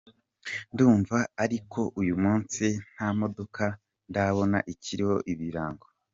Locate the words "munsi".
2.23-2.65